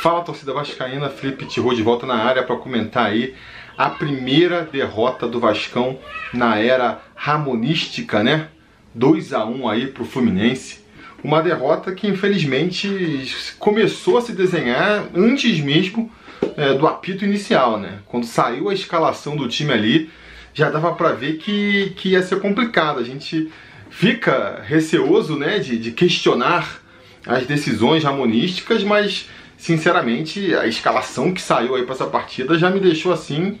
Fala 0.00 0.22
torcida 0.22 0.54
vascaína, 0.54 1.10
Felipe 1.10 1.44
Tirou 1.44 1.74
de 1.74 1.82
volta 1.82 2.06
na 2.06 2.14
área 2.14 2.42
para 2.42 2.56
comentar 2.56 3.04
aí 3.04 3.34
a 3.76 3.90
primeira 3.90 4.62
derrota 4.62 5.28
do 5.28 5.38
Vascão 5.38 5.98
na 6.32 6.58
era 6.58 7.02
ramonística, 7.14 8.22
né? 8.22 8.48
2 8.94 9.34
a 9.34 9.44
1 9.44 9.68
aí 9.68 9.88
pro 9.88 10.06
Fluminense. 10.06 10.80
Uma 11.22 11.42
derrota 11.42 11.92
que 11.92 12.06
infelizmente 12.06 13.30
começou 13.58 14.16
a 14.16 14.22
se 14.22 14.32
desenhar 14.32 15.04
antes 15.14 15.60
mesmo 15.60 16.10
é, 16.56 16.72
do 16.72 16.86
apito 16.86 17.22
inicial, 17.22 17.78
né? 17.78 17.98
Quando 18.06 18.24
saiu 18.24 18.70
a 18.70 18.74
escalação 18.74 19.36
do 19.36 19.48
time 19.48 19.74
ali, 19.74 20.10
já 20.54 20.70
dava 20.70 20.94
para 20.94 21.12
ver 21.12 21.36
que, 21.36 21.92
que 21.96 22.08
ia 22.12 22.22
ser 22.22 22.40
complicado. 22.40 23.00
A 23.00 23.04
gente 23.04 23.52
fica 23.90 24.62
receoso, 24.66 25.36
né, 25.36 25.58
de, 25.58 25.78
de 25.78 25.92
questionar 25.92 26.80
as 27.26 27.44
decisões 27.44 28.02
ramonísticas, 28.02 28.82
mas 28.82 29.28
sinceramente, 29.60 30.54
a 30.54 30.66
escalação 30.66 31.34
que 31.34 31.40
saiu 31.40 31.74
aí 31.74 31.84
para 31.84 31.94
essa 31.94 32.06
partida 32.06 32.58
já 32.58 32.70
me 32.70 32.80
deixou 32.80 33.12
assim 33.12 33.58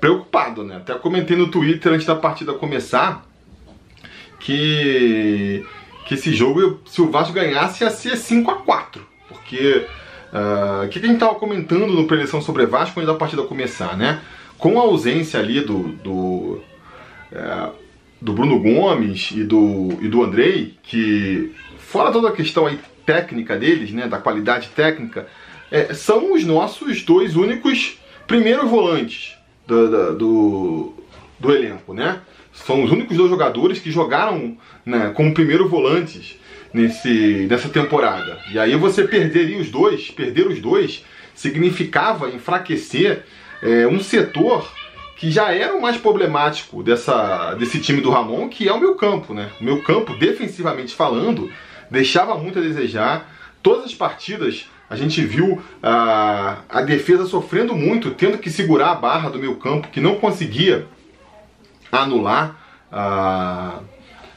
preocupado, 0.00 0.64
né? 0.64 0.76
Até 0.76 0.94
comentei 0.94 1.36
no 1.36 1.48
Twitter 1.48 1.92
antes 1.92 2.06
da 2.06 2.16
partida 2.16 2.54
começar 2.54 3.24
que 4.40 5.64
que 6.06 6.14
esse 6.14 6.34
jogo, 6.34 6.80
se 6.84 7.00
o 7.00 7.10
Vasco 7.10 7.32
ganhasse, 7.32 7.84
ia 7.84 7.90
ser 7.90 8.16
5 8.16 8.50
a 8.50 8.56
4 8.56 9.06
porque 9.28 9.86
uh, 10.32 10.84
o 10.84 10.88
que, 10.88 10.98
que 10.98 11.06
a 11.06 11.08
gente 11.08 11.16
estava 11.16 11.34
comentando 11.34 11.86
no 11.86 12.06
preleção 12.06 12.40
sobre 12.40 12.66
Vasco 12.66 12.98
antes 12.98 13.12
da 13.12 13.18
partida 13.18 13.42
começar, 13.42 13.96
né? 13.96 14.20
Com 14.58 14.78
a 14.80 14.82
ausência 14.82 15.38
ali 15.38 15.60
do, 15.60 15.80
do, 16.02 16.62
uh, 17.32 17.72
do 18.20 18.32
Bruno 18.32 18.60
Gomes 18.60 19.30
e 19.32 19.44
do, 19.44 19.98
e 20.00 20.08
do 20.08 20.22
Andrei, 20.22 20.74
que 20.82 21.52
fora 21.78 22.10
toda 22.10 22.28
a 22.28 22.32
questão 22.32 22.66
aí 22.66 22.78
técnica 23.04 23.56
deles, 23.56 23.90
né, 23.92 24.06
da 24.06 24.18
qualidade 24.18 24.68
técnica, 24.68 25.26
é, 25.70 25.94
são 25.94 26.34
os 26.34 26.44
nossos 26.44 27.02
dois 27.02 27.34
únicos 27.36 27.98
primeiros 28.26 28.68
volantes 28.68 29.34
do, 29.66 29.88
do, 29.88 30.14
do, 30.14 30.94
do, 31.40 31.54
elenco, 31.54 31.94
né? 31.94 32.20
São 32.52 32.84
os 32.84 32.90
únicos 32.90 33.16
dois 33.16 33.30
jogadores 33.30 33.78
que 33.78 33.90
jogaram 33.90 34.56
né, 34.84 35.12
como 35.14 35.32
primeiro 35.32 35.68
volantes 35.68 36.38
nesse, 36.72 37.46
nessa 37.48 37.68
temporada. 37.68 38.38
E 38.52 38.58
aí 38.58 38.76
você 38.76 39.04
perderia 39.04 39.58
os 39.58 39.70
dois, 39.70 40.10
perder 40.10 40.46
os 40.46 40.60
dois, 40.60 41.04
significava 41.34 42.28
enfraquecer 42.28 43.24
é, 43.62 43.86
um 43.86 44.00
setor 44.00 44.70
que 45.16 45.30
já 45.30 45.52
era 45.54 45.74
o 45.74 45.80
mais 45.80 45.96
problemático 45.96 46.82
dessa, 46.82 47.54
desse 47.54 47.80
time 47.80 48.00
do 48.00 48.10
Ramon, 48.10 48.48
que 48.48 48.68
é 48.68 48.72
o 48.72 48.80
meu 48.80 48.96
campo, 48.96 49.32
né? 49.32 49.50
O 49.60 49.64
meu 49.64 49.80
campo, 49.80 50.16
defensivamente 50.16 50.94
falando, 50.94 51.50
deixava 51.92 52.36
muito 52.36 52.58
a 52.58 52.62
desejar. 52.62 53.30
Todas 53.62 53.84
as 53.84 53.94
partidas 53.94 54.68
a 54.90 54.96
gente 54.96 55.24
viu 55.24 55.62
a, 55.82 56.58
a 56.68 56.82
defesa 56.82 57.26
sofrendo 57.26 57.74
muito, 57.74 58.10
tendo 58.10 58.38
que 58.38 58.50
segurar 58.50 58.90
a 58.90 58.94
barra 58.94 59.30
do 59.30 59.38
meu 59.38 59.56
campo, 59.56 59.88
que 59.88 60.00
não 60.00 60.16
conseguia 60.16 60.86
anular 61.90 62.56
a, 62.90 63.78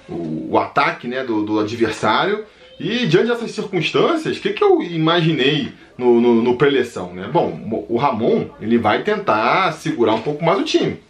o, 0.07 0.51
o, 0.51 0.57
ataque 0.57 1.07
né, 1.07 1.23
do, 1.23 1.43
do, 1.43 1.59
adversário. 1.59 2.45
E 2.79 3.05
diante 3.05 3.27
dessas 3.27 3.51
circunstâncias, 3.51 4.37
o 4.37 4.41
que, 4.41 4.53
que 4.53 4.63
eu 4.63 4.81
imaginei 4.81 5.73
no, 5.97 6.21
no, 6.21 6.41
no 6.41 6.57
pré-eleição? 6.57 7.13
Né? 7.13 7.29
Bom, 7.31 7.85
o 7.89 7.97
Ramon 7.97 8.47
ele 8.61 8.77
vai 8.77 9.03
tentar 9.03 9.73
segurar 9.73 10.13
um 10.13 10.21
pouco 10.21 10.43
mais 10.43 10.59
o 10.59 10.63
time. 10.63 11.01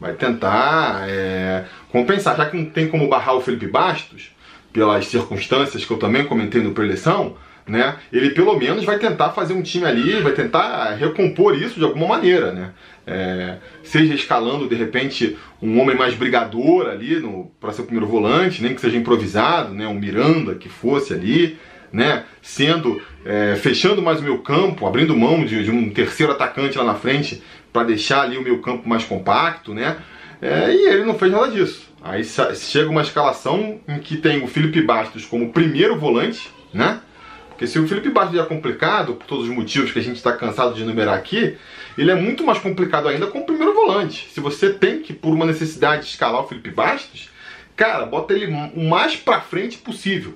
Vai 0.00 0.14
tentar 0.14 1.08
é, 1.08 1.66
compensar, 1.90 2.36
já 2.36 2.46
que 2.46 2.56
não 2.56 2.66
tem 2.66 2.88
como 2.88 3.08
barrar 3.08 3.34
o 3.34 3.40
Felipe 3.40 3.66
Bastos, 3.66 4.30
pelas 4.78 5.08
circunstâncias 5.08 5.84
que 5.84 5.90
eu 5.90 5.96
também 5.96 6.24
comentei 6.24 6.62
no 6.62 6.70
preleção, 6.70 7.34
né? 7.66 7.96
Ele 8.12 8.30
pelo 8.30 8.56
menos 8.56 8.84
vai 8.84 8.96
tentar 8.96 9.30
fazer 9.30 9.52
um 9.52 9.60
time 9.60 9.84
ali, 9.84 10.20
vai 10.20 10.32
tentar 10.32 10.94
recompor 10.94 11.60
isso 11.60 11.80
de 11.80 11.84
alguma 11.84 12.06
maneira, 12.06 12.52
né? 12.52 12.70
É, 13.04 13.56
seja 13.82 14.14
escalando 14.14 14.68
de 14.68 14.76
repente 14.76 15.36
um 15.60 15.80
homem 15.80 15.96
mais 15.96 16.14
brigador 16.14 16.86
ali 16.86 17.20
para 17.58 17.72
ser 17.72 17.82
o 17.82 17.84
primeiro 17.86 18.06
volante, 18.06 18.62
nem 18.62 18.72
que 18.72 18.80
seja 18.80 18.96
improvisado, 18.96 19.74
né? 19.74 19.88
Um 19.88 19.94
Miranda 19.94 20.54
que 20.54 20.68
fosse 20.68 21.12
ali, 21.12 21.58
né? 21.92 22.22
Sendo 22.40 23.02
é, 23.26 23.56
fechando 23.56 24.00
mais 24.00 24.20
o 24.20 24.22
meu 24.22 24.38
campo, 24.38 24.86
abrindo 24.86 25.16
mão 25.16 25.44
de, 25.44 25.64
de 25.64 25.72
um 25.72 25.90
terceiro 25.90 26.30
atacante 26.30 26.78
lá 26.78 26.84
na 26.84 26.94
frente 26.94 27.42
para 27.72 27.82
deixar 27.82 28.22
ali 28.22 28.38
o 28.38 28.42
meu 28.42 28.60
campo 28.60 28.88
mais 28.88 29.02
compacto, 29.02 29.74
né? 29.74 29.96
É, 30.40 30.72
e 30.72 30.88
ele 30.88 31.04
não 31.04 31.18
fez 31.18 31.32
nada 31.32 31.48
disso. 31.48 31.88
Aí 32.02 32.22
chega 32.24 32.88
uma 32.88 33.02
escalação 33.02 33.80
em 33.88 33.98
que 33.98 34.16
tem 34.16 34.42
o 34.42 34.46
Felipe 34.46 34.80
Bastos 34.80 35.24
como 35.24 35.52
primeiro 35.52 35.98
volante, 35.98 36.50
né? 36.72 37.00
Porque 37.48 37.66
se 37.66 37.78
o 37.78 37.88
Felipe 37.88 38.10
Bastos 38.10 38.38
é 38.38 38.44
complicado, 38.44 39.14
por 39.14 39.26
todos 39.26 39.48
os 39.48 39.54
motivos 39.54 39.90
que 39.90 39.98
a 39.98 40.02
gente 40.02 40.16
está 40.16 40.32
cansado 40.32 40.74
de 40.74 40.82
enumerar 40.82 41.16
aqui, 41.16 41.56
ele 41.96 42.12
é 42.12 42.14
muito 42.14 42.44
mais 42.44 42.60
complicado 42.60 43.08
ainda 43.08 43.26
como 43.26 43.44
primeiro 43.44 43.74
volante. 43.74 44.28
Se 44.32 44.38
você 44.38 44.72
tem 44.72 45.00
que, 45.00 45.12
por 45.12 45.34
uma 45.34 45.44
necessidade, 45.44 46.06
escalar 46.06 46.40
o 46.40 46.46
Felipe 46.46 46.70
Bastos, 46.70 47.30
cara, 47.74 48.06
bota 48.06 48.32
ele 48.32 48.46
o 48.76 48.88
mais 48.88 49.16
pra 49.16 49.40
frente 49.40 49.76
possível. 49.78 50.34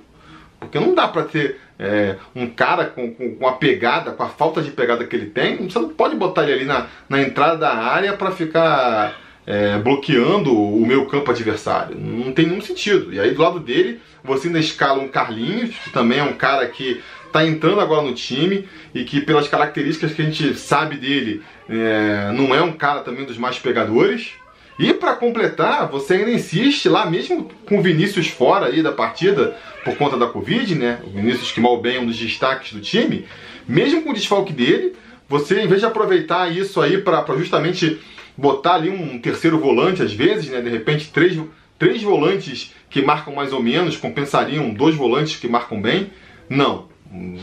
Porque 0.59 0.77
não 0.77 0.93
dá 0.93 1.07
pra 1.07 1.23
ter 1.23 1.59
é, 1.79 2.17
um 2.35 2.47
cara 2.47 2.85
com, 2.85 3.13
com, 3.13 3.35
com, 3.35 3.47
a 3.47 3.53
pegada, 3.53 4.11
com 4.11 4.23
a 4.23 4.29
falta 4.29 4.61
de 4.61 4.71
pegada 4.71 5.05
que 5.05 5.15
ele 5.15 5.27
tem, 5.27 5.57
você 5.57 5.79
não 5.79 5.89
pode 5.89 6.15
botar 6.15 6.43
ele 6.43 6.53
ali 6.53 6.65
na, 6.65 6.87
na 7.07 7.21
entrada 7.21 7.57
da 7.57 7.73
área 7.73 8.13
para 8.13 8.31
ficar 8.31 9.17
é, 9.45 9.77
bloqueando 9.77 10.53
o 10.55 10.85
meu 10.85 11.05
campo 11.05 11.31
adversário. 11.31 11.97
Não 11.97 12.31
tem 12.31 12.47
nenhum 12.47 12.61
sentido. 12.61 13.13
E 13.13 13.19
aí 13.19 13.31
do 13.31 13.41
lado 13.41 13.59
dele, 13.59 13.99
você 14.23 14.47
ainda 14.47 14.59
escala 14.59 15.01
um 15.01 15.07
Carlinhos, 15.07 15.75
que 15.79 15.89
também 15.89 16.19
é 16.19 16.23
um 16.23 16.33
cara 16.33 16.67
que 16.67 17.01
está 17.25 17.45
entrando 17.45 17.81
agora 17.81 18.03
no 18.03 18.13
time 18.13 18.67
e 18.93 19.03
que 19.03 19.19
pelas 19.21 19.47
características 19.47 20.13
que 20.13 20.21
a 20.21 20.25
gente 20.25 20.55
sabe 20.55 20.97
dele, 20.97 21.41
é, 21.67 22.31
não 22.31 22.53
é 22.53 22.61
um 22.61 22.73
cara 22.73 23.01
também 23.01 23.25
dos 23.25 23.37
mais 23.37 23.57
pegadores. 23.57 24.31
E 24.79 24.93
para 24.93 25.15
completar, 25.15 25.87
você 25.87 26.15
ainda 26.15 26.31
insiste 26.31 26.89
lá 26.89 27.05
mesmo 27.05 27.49
com 27.67 27.77
o 27.77 27.81
Vinícius 27.81 28.27
fora 28.27 28.67
aí 28.67 28.81
da 28.81 28.91
partida 28.91 29.55
por 29.83 29.95
conta 29.97 30.17
da 30.17 30.27
Covid, 30.27 30.73
né? 30.75 30.99
O 31.05 31.11
Vinícius 31.11 31.51
que 31.51 31.59
mal 31.59 31.79
bem 31.79 31.97
é 31.97 31.99
um 31.99 32.07
dos 32.07 32.17
destaques 32.17 32.73
do 32.73 32.79
time. 32.79 33.25
Mesmo 33.67 34.01
com 34.01 34.09
o 34.09 34.13
desfalque 34.13 34.51
dele, 34.51 34.93
você 35.29 35.61
em 35.61 35.67
vez 35.67 35.79
de 35.79 35.85
aproveitar 35.85 36.51
isso 36.51 36.81
aí 36.81 36.97
para 36.97 37.23
justamente 37.37 37.99
botar 38.37 38.75
ali 38.75 38.89
um 38.89 39.19
terceiro 39.19 39.59
volante 39.59 40.01
às 40.01 40.13
vezes, 40.13 40.49
né? 40.49 40.61
De 40.61 40.69
repente 40.69 41.11
três, 41.11 41.39
três 41.77 42.01
volantes 42.01 42.73
que 42.89 43.01
marcam 43.01 43.33
mais 43.33 43.53
ou 43.53 43.61
menos 43.61 43.97
compensariam 43.97 44.73
dois 44.73 44.95
volantes 44.95 45.37
que 45.37 45.47
marcam 45.47 45.81
bem. 45.81 46.11
Não, 46.49 46.87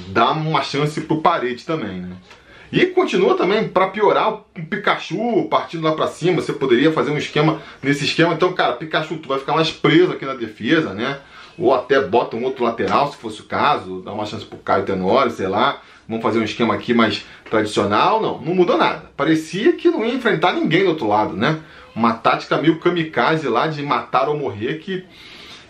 dá 0.09 0.33
uma 0.33 0.63
chance 0.63 1.01
pro 1.01 1.21
Parede 1.21 1.65
também, 1.65 2.01
né? 2.01 2.11
E 2.73 2.87
continua 2.87 3.37
também 3.37 3.67
para 3.67 3.89
piorar 3.89 4.33
o 4.33 4.39
Pikachu 4.69 5.49
partindo 5.51 5.83
lá 5.83 5.93
para 5.93 6.07
cima. 6.07 6.41
Você 6.41 6.53
poderia 6.53 6.93
fazer 6.93 7.11
um 7.11 7.19
esquema 7.19 7.61
nesse 7.83 8.05
esquema. 8.05 8.35
Então, 8.35 8.53
cara, 8.53 8.75
Pikachu, 8.75 9.17
tu 9.17 9.29
vai 9.29 9.41
ficar 9.41 9.55
mais 9.55 9.73
preso 9.73 10.13
aqui 10.13 10.25
na 10.25 10.35
defesa, 10.35 10.95
né? 10.95 11.19
Ou 11.59 11.75
até 11.75 12.01
bota 12.01 12.37
um 12.37 12.45
outro 12.45 12.63
lateral, 12.63 13.11
se 13.11 13.19
fosse 13.19 13.41
o 13.41 13.45
caso, 13.45 14.01
dá 14.03 14.13
uma 14.13 14.25
chance 14.25 14.47
pro 14.47 14.57
Caio 14.59 14.85
Tenório, 14.85 15.33
sei 15.33 15.49
lá 15.49 15.83
vamos 16.11 16.25
fazer 16.25 16.41
um 16.41 16.45
esquema 16.45 16.75
aqui 16.75 16.93
mais 16.93 17.25
tradicional. 17.49 18.21
Não, 18.21 18.41
não 18.41 18.53
mudou 18.53 18.77
nada. 18.77 19.05
Parecia 19.17 19.73
que 19.75 19.89
não 19.89 20.05
ia 20.05 20.13
enfrentar 20.13 20.53
ninguém 20.53 20.83
do 20.83 20.91
outro 20.91 21.07
lado, 21.07 21.37
né? 21.37 21.61
Uma 21.95 22.15
tática 22.15 22.61
meio 22.61 22.81
kamikaze 22.81 23.49
lá 23.49 23.69
de 23.69 23.81
matar 23.83 24.29
ou 24.29 24.37
morrer 24.37 24.79
que, 24.79 25.05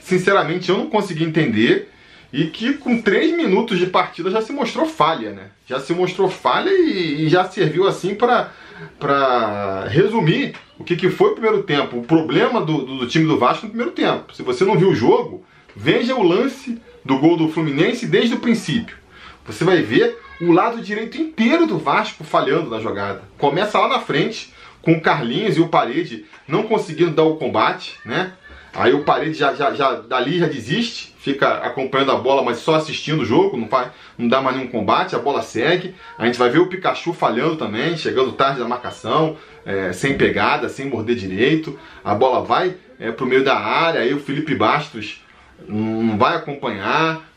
sinceramente, 0.01 0.71
eu 0.71 0.79
não 0.79 0.89
consegui 0.89 1.25
entender 1.25 1.91
e 2.33 2.47
que 2.47 2.75
com 2.75 3.03
3 3.03 3.37
minutos 3.37 3.79
de 3.79 3.87
partida 3.87 4.31
já 4.31 4.41
se 4.41 4.53
mostrou 4.53 4.87
falha, 4.87 5.33
né? 5.33 5.49
Já 5.67 5.79
se 5.79 5.93
mostrou 5.93 6.31
falha 6.31 6.71
e, 6.71 7.27
e 7.27 7.29
já 7.29 7.45
serviu 7.45 7.87
assim 7.87 8.15
para 8.15 8.51
para 8.99 9.85
resumir 9.89 10.55
o 10.79 10.85
que, 10.85 10.97
que 10.97 11.11
foi 11.11 11.33
o 11.33 11.35
primeiro 11.35 11.63
tempo, 11.65 11.99
o 11.99 12.03
problema 12.03 12.63
do, 12.63 12.79
do, 12.79 12.99
do, 13.01 13.07
time 13.07 13.27
do 13.27 13.39
Vasco 13.39 13.67
no 13.67 13.73
primeiro 13.73 13.93
tempo. 13.93 14.35
Se 14.35 14.43
você 14.43 14.65
não 14.65 14.79
viu 14.79 14.89
o 14.89 14.95
jogo, 14.95 15.45
veja 15.77 16.15
o 16.15 16.23
lance 16.23 16.81
do 17.05 17.19
gol 17.19 17.37
do 17.37 17.51
Fluminense 17.51 18.07
desde 18.07 18.37
o 18.37 18.41
princípio. 18.41 18.97
Você 19.45 19.65
vai 19.65 19.83
ver 19.83 20.17
o 20.41 20.53
lado 20.53 20.81
direito 20.81 21.21
inteiro 21.21 21.67
do 21.67 21.79
Vasco 21.79 22.25
falhando 22.25 22.71
na 22.71 22.81
jogada. 22.81 23.23
Começa 23.39 23.79
lá 23.79 23.89
na 23.89 24.01
frente, 24.01 24.53
com 24.83 24.93
o 24.93 25.01
Carlinhos 25.01 25.57
e 25.57 25.61
o 25.61 25.69
Parede 25.69 26.25
não 26.49 26.63
conseguindo 26.63 27.11
dar 27.11 27.25
o 27.25 27.37
combate, 27.37 27.99
né? 28.05 28.33
Aí 28.73 28.95
o 28.95 29.03
Parede 29.03 29.35
já, 29.35 29.53
já, 29.53 29.75
já 29.75 29.95
dali 29.95 30.39
já 30.39 30.47
desiste, 30.47 31.15
fica 31.19 31.55
acompanhando 31.55 32.13
a 32.13 32.17
bola, 32.17 32.43
mas 32.43 32.59
só 32.59 32.77
assistindo 32.77 33.23
o 33.23 33.25
jogo, 33.25 33.57
não, 33.57 33.67
faz, 33.67 33.91
não 34.17 34.29
dá 34.29 34.41
mais 34.41 34.57
nenhum 34.57 34.71
combate, 34.71 35.17
a 35.17 35.19
bola 35.19 35.43
segue. 35.43 35.95
A 36.17 36.25
gente 36.25 36.39
vai 36.39 36.49
ver 36.51 36.61
o 36.61 36.69
Pikachu 36.69 37.13
falhando 37.13 37.57
também, 37.57 37.97
chegando 37.97 38.33
tarde 38.33 38.61
da 38.61 38.69
marcação, 38.69 39.37
é, 39.67 39.93
sem 39.93 40.17
pegada, 40.17 40.69
sem 40.69 40.87
morder 40.87 41.17
direito. 41.17 41.79
A 42.05 42.15
bola 42.15 42.45
vai 42.45 42.77
é, 42.99 43.11
pro 43.11 43.27
meio 43.27 43.45
da 43.45 43.59
área, 43.59 44.01
aí 44.01 44.15
o 44.15 44.21
Felipe 44.21 44.55
Bastos 44.55 45.21
não 45.69 46.17
vai 46.17 46.37
acompanhar. 46.37 47.29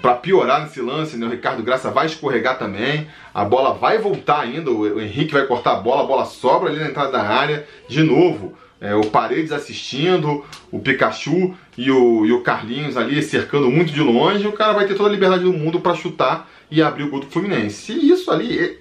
Para 0.00 0.14
piorar 0.14 0.62
nesse 0.62 0.80
lance, 0.80 1.16
né, 1.16 1.26
o 1.26 1.30
Ricardo 1.30 1.62
Graça 1.62 1.90
vai 1.90 2.06
escorregar 2.06 2.58
também. 2.58 3.06
A 3.34 3.44
bola 3.44 3.74
vai 3.74 3.98
voltar 3.98 4.40
ainda. 4.40 4.70
O, 4.70 4.80
o 4.80 5.00
Henrique 5.00 5.32
vai 5.32 5.46
cortar 5.46 5.72
a 5.72 5.80
bola, 5.80 6.02
a 6.02 6.06
bola 6.06 6.24
sobra 6.24 6.70
ali 6.70 6.78
na 6.78 6.88
entrada 6.88 7.12
da 7.12 7.22
área. 7.22 7.66
De 7.88 8.02
novo, 8.02 8.54
é, 8.80 8.94
o 8.94 9.06
Paredes 9.06 9.52
assistindo, 9.52 10.44
o 10.70 10.78
Pikachu 10.78 11.54
e 11.76 11.90
o, 11.90 12.26
e 12.26 12.32
o 12.32 12.42
Carlinhos 12.42 12.96
ali 12.96 13.22
cercando 13.22 13.70
muito 13.70 13.92
de 13.92 14.00
longe, 14.00 14.46
o 14.46 14.52
cara 14.52 14.72
vai 14.72 14.86
ter 14.86 14.94
toda 14.94 15.08
a 15.08 15.12
liberdade 15.12 15.44
do 15.44 15.52
mundo 15.52 15.80
para 15.80 15.94
chutar 15.94 16.48
e 16.70 16.82
abrir 16.82 17.04
o 17.04 17.10
gol 17.10 17.20
do 17.20 17.26
Fluminense. 17.26 17.92
E 17.92 18.10
isso 18.10 18.30
ali, 18.30 18.78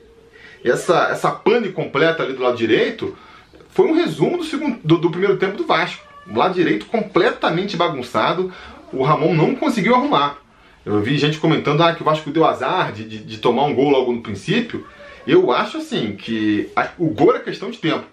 essa, 0.64 1.10
essa 1.10 1.32
pane 1.32 1.70
completa 1.70 2.24
ali 2.24 2.34
do 2.34 2.44
lado 2.44 2.58
direito, 2.58 3.16
foi 3.70 3.88
um 3.88 3.94
resumo 3.94 4.38
do, 4.38 4.44
segundo, 4.44 4.80
do, 4.84 4.98
do 4.98 5.12
primeiro 5.12 5.38
tempo 5.38 5.58
do 5.58 5.66
Vasco. 5.66 6.04
O 6.30 6.38
lado 6.38 6.56
direito 6.56 6.86
completamente 6.88 7.78
bagunçado, 7.78 8.52
o 8.92 9.04
Ramon 9.04 9.34
não 9.34 9.56
conseguiu 9.56 9.96
arrumar. 9.96 10.45
Eu 10.86 11.02
vi 11.02 11.18
gente 11.18 11.40
comentando 11.40 11.82
ah, 11.82 11.96
que 11.96 12.02
o 12.02 12.06
Vasco 12.06 12.30
deu 12.30 12.46
azar 12.46 12.92
de, 12.92 13.06
de, 13.06 13.18
de 13.18 13.38
tomar 13.40 13.64
um 13.64 13.74
gol 13.74 13.90
logo 13.90 14.12
no 14.12 14.22
princípio. 14.22 14.86
Eu 15.26 15.52
acho 15.52 15.78
assim 15.78 16.16
que 16.16 16.70
a, 16.76 16.90
o 17.00 17.08
gol 17.10 17.36
é 17.36 17.40
questão 17.40 17.72
de 17.72 17.80
tempo. 17.80 18.06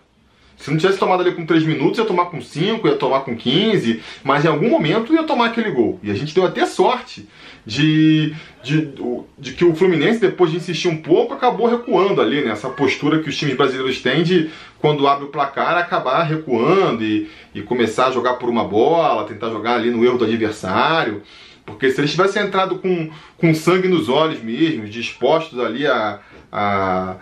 Se 0.57 0.71
não 0.71 0.79
tivesse 0.79 0.99
tomado 0.99 1.21
ali 1.23 1.33
com 1.33 1.45
3 1.45 1.65
minutos, 1.65 1.99
ia 1.99 2.05
tomar 2.05 2.27
com 2.27 2.41
5, 2.41 2.87
ia 2.87 2.95
tomar 2.95 3.21
com 3.21 3.37
15, 3.37 4.01
mas 4.23 4.45
em 4.45 4.49
algum 4.49 4.71
momento 4.71 5.13
ia 5.13 5.25
tomar 5.25 5.47
aquele 5.47 5.73
gol. 5.73 5.99
E 6.05 6.11
a 6.11 6.15
gente 6.15 6.33
deu 6.33 6.47
até 6.47 6.65
sorte 6.65 7.29
de, 7.67 8.33
de, 8.63 8.93
de 9.37 9.53
que 9.55 9.65
o 9.65 9.75
Fluminense, 9.75 10.21
depois 10.21 10.53
de 10.53 10.59
insistir 10.59 10.87
um 10.87 10.99
pouco, 11.03 11.35
acabou 11.35 11.67
recuando 11.67 12.21
ali, 12.21 12.43
né? 12.43 12.53
Essa 12.53 12.71
postura 12.71 13.21
que 13.21 13.29
os 13.29 13.37
times 13.37 13.57
brasileiros 13.57 14.01
têm 14.01 14.23
de, 14.23 14.51
quando 14.79 15.09
abre 15.09 15.25
o 15.25 15.31
placar, 15.31 15.77
acabar 15.77 16.23
recuando 16.23 17.03
e, 17.03 17.29
e 17.53 17.61
começar 17.63 18.07
a 18.07 18.13
jogar 18.13 18.35
por 18.35 18.49
uma 18.49 18.63
bola, 18.63 19.25
tentar 19.25 19.51
jogar 19.51 19.75
ali 19.75 19.91
no 19.91 20.05
erro 20.05 20.19
do 20.19 20.25
adversário. 20.25 21.23
Porque 21.65 21.91
se 21.91 22.01
eles 22.01 22.11
tivessem 22.11 22.43
entrado 22.43 22.77
com, 22.77 23.11
com 23.37 23.55
sangue 23.55 23.89
nos 23.89 24.09
olhos 24.09 24.43
mesmo, 24.43 24.87
dispostos 24.87 25.59
ali 25.61 25.87
a, 25.87 26.19
a 26.51 27.17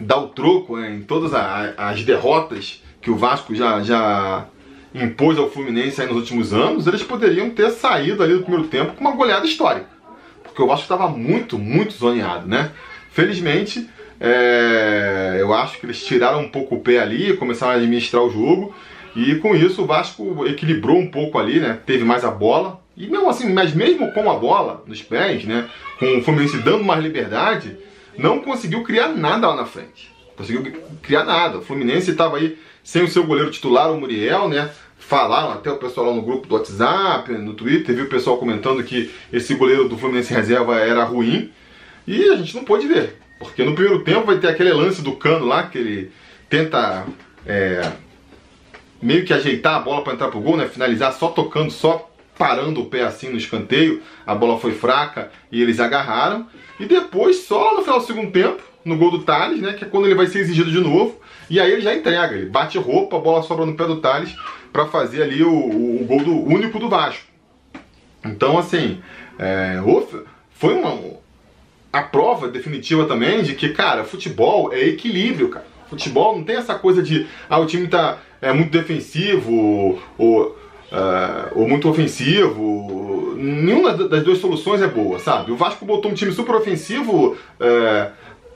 dar 0.00 0.18
o 0.18 0.28
troco 0.28 0.76
né, 0.76 0.90
em 0.90 1.02
todas 1.02 1.32
as 1.34 2.02
derrotas 2.02 2.82
que 3.00 3.10
o 3.10 3.16
Vasco 3.16 3.54
já, 3.54 3.80
já 3.82 4.46
impôs 4.94 5.38
ao 5.38 5.50
Fluminense 5.50 6.04
nos 6.06 6.16
últimos 6.16 6.52
anos, 6.52 6.86
eles 6.86 7.02
poderiam 7.02 7.50
ter 7.50 7.70
saído 7.70 8.22
ali 8.22 8.34
do 8.34 8.42
primeiro 8.42 8.66
tempo 8.66 8.92
com 8.94 9.00
uma 9.00 9.12
goleada 9.12 9.46
histórica. 9.46 9.88
Porque 10.42 10.60
o 10.60 10.66
Vasco 10.66 10.82
estava 10.82 11.08
muito, 11.08 11.58
muito 11.58 11.92
zoneado, 11.92 12.48
né? 12.48 12.72
Felizmente, 13.12 13.88
é, 14.20 15.36
eu 15.38 15.54
acho 15.54 15.78
que 15.78 15.86
eles 15.86 16.04
tiraram 16.04 16.40
um 16.40 16.48
pouco 16.48 16.74
o 16.74 16.80
pé 16.80 16.98
ali, 16.98 17.36
começaram 17.36 17.72
a 17.72 17.76
administrar 17.76 18.22
o 18.22 18.30
jogo, 18.30 18.74
e 19.14 19.36
com 19.36 19.54
isso 19.54 19.82
o 19.82 19.86
Vasco 19.86 20.46
equilibrou 20.46 20.98
um 20.98 21.10
pouco 21.10 21.38
ali, 21.38 21.60
né? 21.60 21.78
Teve 21.86 22.04
mais 22.04 22.24
a 22.24 22.30
bola. 22.30 22.79
E 23.00 23.06
mesmo 23.06 23.30
assim, 23.30 23.50
mas 23.50 23.72
mesmo 23.72 24.12
com 24.12 24.30
a 24.30 24.34
bola 24.34 24.84
nos 24.86 25.02
pés, 25.02 25.44
né? 25.44 25.66
Com 25.98 26.18
o 26.18 26.22
Fluminense 26.22 26.58
dando 26.58 26.84
mais 26.84 27.02
liberdade, 27.02 27.78
não 28.18 28.40
conseguiu 28.40 28.82
criar 28.82 29.08
nada 29.08 29.48
lá 29.48 29.56
na 29.56 29.64
frente. 29.64 30.12
Conseguiu 30.36 30.70
criar 31.00 31.24
nada. 31.24 31.58
O 31.58 31.62
Fluminense 31.62 32.10
estava 32.10 32.36
aí 32.36 32.58
sem 32.84 33.02
o 33.02 33.08
seu 33.08 33.24
goleiro 33.24 33.50
titular, 33.50 33.90
o 33.90 33.98
Muriel, 33.98 34.50
né? 34.50 34.70
Falaram 34.98 35.52
até 35.52 35.70
o 35.70 35.78
pessoal 35.78 36.08
lá 36.08 36.14
no 36.14 36.20
grupo 36.20 36.46
do 36.46 36.54
WhatsApp, 36.54 37.32
no 37.32 37.54
Twitter, 37.54 37.96
viu 37.96 38.04
o 38.04 38.10
pessoal 38.10 38.36
comentando 38.36 38.84
que 38.84 39.10
esse 39.32 39.54
goleiro 39.54 39.88
do 39.88 39.96
Fluminense 39.96 40.34
reserva 40.34 40.78
era 40.78 41.02
ruim. 41.02 41.50
E 42.06 42.28
a 42.28 42.36
gente 42.36 42.54
não 42.54 42.64
pôde 42.64 42.86
ver. 42.86 43.16
Porque 43.38 43.64
no 43.64 43.74
primeiro 43.74 44.04
tempo 44.04 44.26
vai 44.26 44.36
ter 44.36 44.48
aquele 44.48 44.74
lance 44.74 45.00
do 45.00 45.16
cano 45.16 45.46
lá, 45.46 45.62
que 45.62 45.78
ele 45.78 46.12
tenta 46.50 47.06
é, 47.46 47.92
meio 49.00 49.24
que 49.24 49.32
ajeitar 49.32 49.76
a 49.76 49.80
bola 49.80 50.04
para 50.04 50.12
entrar 50.12 50.28
pro 50.28 50.40
gol, 50.40 50.58
né? 50.58 50.68
Finalizar 50.68 51.14
só 51.14 51.28
tocando, 51.28 51.70
só 51.70 52.09
parando 52.40 52.80
o 52.80 52.86
pé 52.86 53.02
assim 53.02 53.28
no 53.28 53.36
escanteio, 53.36 54.00
a 54.26 54.34
bola 54.34 54.58
foi 54.58 54.72
fraca 54.72 55.30
e 55.52 55.60
eles 55.60 55.78
agarraram. 55.78 56.46
E 56.80 56.86
depois, 56.86 57.44
só 57.44 57.76
no 57.76 57.82
final 57.82 58.00
do 58.00 58.06
segundo 58.06 58.32
tempo, 58.32 58.62
no 58.82 58.96
gol 58.96 59.10
do 59.10 59.22
Thales, 59.24 59.60
né, 59.60 59.74
que 59.74 59.84
é 59.84 59.86
quando 59.86 60.06
ele 60.06 60.14
vai 60.14 60.26
ser 60.26 60.38
exigido 60.38 60.70
de 60.70 60.80
novo, 60.80 61.20
e 61.50 61.60
aí 61.60 61.70
ele 61.70 61.82
já 61.82 61.94
entrega, 61.94 62.34
ele 62.34 62.46
bate 62.46 62.78
roupa, 62.78 63.18
a 63.18 63.20
bola 63.20 63.42
sobra 63.42 63.66
no 63.66 63.74
pé 63.74 63.84
do 63.84 64.00
Thales 64.00 64.34
para 64.72 64.86
fazer 64.86 65.22
ali 65.22 65.44
o, 65.44 65.52
o, 65.52 66.00
o, 66.00 66.04
gol 66.06 66.24
do, 66.24 66.34
único 66.34 66.78
do 66.78 66.88
Vasco. 66.88 67.26
Então, 68.24 68.58
assim, 68.58 69.02
é, 69.38 69.78
foi 70.52 70.72
uma, 70.72 70.98
a 71.92 72.00
prova 72.00 72.48
definitiva 72.48 73.04
também 73.04 73.42
de 73.42 73.54
que, 73.54 73.68
cara, 73.68 74.02
futebol 74.02 74.72
é 74.72 74.82
equilíbrio, 74.82 75.50
cara. 75.50 75.66
Futebol 75.90 76.38
não 76.38 76.44
tem 76.44 76.56
essa 76.56 76.74
coisa 76.74 77.02
de, 77.02 77.26
ah, 77.50 77.58
o 77.58 77.66
time 77.66 77.86
tá 77.86 78.18
é, 78.40 78.50
muito 78.50 78.70
defensivo, 78.70 80.00
ou 80.16 80.58
uh, 80.92 81.58
ou 81.58 81.68
muito 81.68 81.88
ofensivo. 81.88 83.34
Nenhuma 83.36 83.92
das 83.92 84.22
duas 84.22 84.38
soluções 84.38 84.82
é 84.82 84.86
boa, 84.86 85.18
sabe? 85.18 85.50
O 85.50 85.56
Vasco 85.56 85.84
botou 85.84 86.10
um 86.10 86.14
time 86.14 86.32
super 86.32 86.54
ofensivo, 86.54 87.32
uh, 87.34 88.12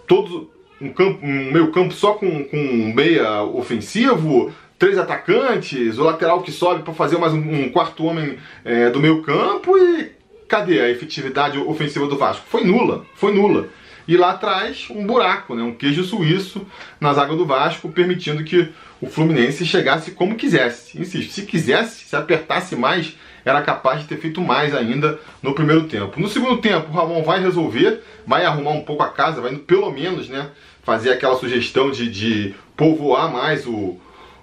todo 0.07 0.51
um, 0.81 0.91
campo, 0.91 1.25
um 1.25 1.53
meio 1.53 1.71
campo 1.73 1.95
só 1.95 2.13
com, 2.13 2.45
com 2.45 2.57
um 2.57 2.93
meia 2.93 3.43
ofensivo, 3.43 4.53
três 4.79 4.99
atacantes, 4.99 5.99
o 5.99 6.05
lateral 6.05 6.43
que 6.43 6.53
sobe 6.53 6.83
para 6.83 6.93
fazer 6.93 7.17
mais 7.17 7.33
um, 7.33 7.39
um, 7.39 7.69
quarto 7.71 8.05
homem 8.05 8.37
é, 8.65 8.91
do 8.91 9.01
meio 9.01 9.23
campo 9.23 9.79
e 9.79 10.13
cadê 10.49 10.81
a 10.81 10.91
efetividade 10.91 11.59
ofensiva 11.59 12.07
do 12.07 12.19
Vasco? 12.19 12.45
Foi 12.49 12.65
nula, 12.65 13.05
foi 13.15 13.33
nula. 13.33 13.69
E 14.07 14.17
lá 14.17 14.33
atrás, 14.33 14.87
um 14.91 15.07
buraco, 15.07 15.55
né? 15.55 15.63
um 15.63 15.75
queijo 15.75 16.05
suíço 16.05 16.67
na 17.01 17.13
zaga 17.15 17.35
do 17.35 17.47
Vasco, 17.47 17.89
permitindo 17.89 18.45
que 18.45 18.69
o 19.01 19.07
Fluminense 19.07 19.65
chegasse 19.65 20.11
como 20.11 20.37
quisesse. 20.37 21.01
Insisto, 21.01 21.33
se 21.33 21.43
quisesse, 21.43 22.05
se 22.05 22.15
apertasse 22.15 22.77
mais, 22.77 23.15
era 23.45 23.63
capaz 23.63 24.03
de 24.03 24.09
ter 24.09 24.19
feito 24.19 24.41
mais 24.41 24.75
ainda 24.75 25.19
no 25.43 25.55
primeiro 25.55 25.85
tempo. 25.85 26.21
No 26.21 26.29
segundo 26.29 26.59
tempo, 26.59 26.91
o 26.91 26.95
Ramon 26.95 27.23
vai 27.23 27.41
resolver, 27.41 28.03
vai 28.27 28.45
arrumar 28.45 28.71
um 28.71 28.83
pouco 28.83 29.03
a 29.03 29.09
casa, 29.09 29.41
vai 29.41 29.55
pelo 29.57 29.91
menos 29.91 30.29
né, 30.29 30.51
fazer 30.83 31.11
aquela 31.11 31.37
sugestão 31.37 31.91
de, 31.91 32.11
de 32.11 32.55
povoar 32.77 33.31
mais 33.33 33.67
o, 33.67 33.99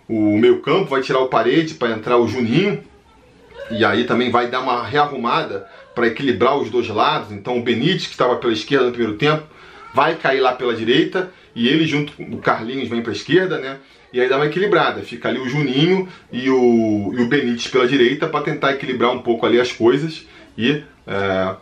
o 0.07 0.37
meio 0.37 0.59
campo, 0.61 0.89
vai 0.89 1.01
tirar 1.01 1.19
o 1.19 1.27
parede 1.27 1.75
para 1.75 1.91
entrar 1.91 2.17
o 2.17 2.27
Juninho. 2.27 2.83
E 3.69 3.85
aí 3.85 4.03
também 4.03 4.29
vai 4.29 4.47
dar 4.47 4.59
uma 4.59 4.83
rearrumada 4.83 5.67
para 5.95 6.07
equilibrar 6.07 6.57
os 6.57 6.69
dois 6.69 6.87
lados. 6.87 7.31
Então 7.31 7.57
o 7.57 7.61
Benítez, 7.61 8.05
que 8.05 8.11
estava 8.11 8.35
pela 8.35 8.53
esquerda 8.53 8.85
no 8.85 8.91
primeiro 8.91 9.17
tempo, 9.17 9.43
vai 9.93 10.15
cair 10.15 10.39
lá 10.39 10.53
pela 10.53 10.75
direita 10.75 11.31
e 11.55 11.67
ele 11.67 11.85
junto 11.85 12.13
com 12.13 12.23
o 12.23 12.37
Carlinhos 12.37 12.89
vem 12.89 13.01
para 13.01 13.11
a 13.11 13.15
esquerda, 13.15 13.59
né? 13.59 13.77
E 14.13 14.19
aí 14.19 14.27
dá 14.27 14.35
uma 14.35 14.45
equilibrada. 14.45 15.01
Fica 15.01 15.29
ali 15.29 15.39
o 15.39 15.47
Juninho 15.47 16.07
e 16.31 16.49
o, 16.49 17.13
e 17.13 17.21
o 17.21 17.27
Benítez 17.27 17.67
pela 17.67 17.87
direita 17.87 18.27
para 18.27 18.43
tentar 18.43 18.73
equilibrar 18.73 19.11
um 19.11 19.21
pouco 19.21 19.45
ali 19.45 19.59
as 19.59 19.71
coisas. 19.71 20.25
E, 20.57 20.83
é, 21.07 21.55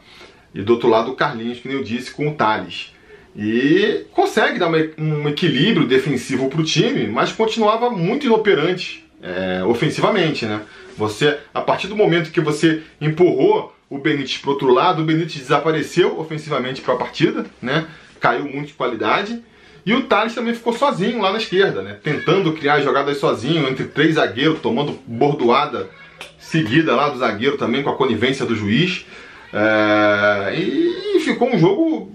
e 0.53 0.61
do 0.61 0.73
outro 0.73 0.89
lado 0.89 1.11
o 1.11 1.15
Carlinhos, 1.15 1.59
que 1.59 1.67
nem 1.67 1.77
eu 1.77 1.83
disse, 1.83 2.11
com 2.11 2.27
o 2.27 2.33
Thales. 2.33 2.93
E 3.35 4.05
consegue 4.11 4.57
dar 4.57 4.67
uma, 4.67 4.79
um 4.97 5.29
equilíbrio 5.29 5.87
defensivo 5.87 6.49
para 6.49 6.61
o 6.61 6.63
time, 6.63 7.07
mas 7.07 7.31
continuava 7.31 7.89
muito 7.91 8.25
inoperante 8.25 9.05
é, 9.21 9.63
ofensivamente, 9.63 10.45
né? 10.45 10.61
Você, 10.97 11.37
a 11.53 11.61
partir 11.61 11.87
do 11.87 11.95
momento 11.95 12.31
que 12.31 12.41
você 12.41 12.81
empurrou 12.99 13.75
o 13.89 13.97
Benítez 13.97 14.37
para 14.37 14.51
outro 14.51 14.73
lado, 14.73 15.01
o 15.01 15.05
Benítez 15.05 15.35
desapareceu 15.35 16.19
ofensivamente 16.19 16.81
para 16.81 16.95
a 16.95 16.97
partida, 16.97 17.45
né? 17.61 17.87
Caiu 18.19 18.45
muito 18.45 18.67
de 18.67 18.73
qualidade. 18.73 19.41
E 19.85 19.93
o 19.93 20.03
Thales 20.03 20.35
também 20.35 20.53
ficou 20.53 20.73
sozinho 20.73 21.21
lá 21.21 21.31
na 21.31 21.37
esquerda, 21.37 21.81
né? 21.81 21.97
Tentando 22.03 22.53
criar 22.53 22.81
jogadas 22.81 23.17
sozinho, 23.17 23.67
entre 23.67 23.85
três 23.85 24.15
zagueiros, 24.15 24.59
tomando 24.59 24.99
bordoada 25.07 25.89
seguida 26.37 26.95
lá 26.95 27.09
do 27.09 27.17
zagueiro 27.17 27.57
também, 27.57 27.81
com 27.81 27.89
a 27.89 27.95
conivência 27.95 28.45
do 28.45 28.55
juiz. 28.55 29.05
É... 29.53 30.53
E 30.55 31.19
ficou 31.21 31.53
um 31.53 31.57
jogo 31.57 32.11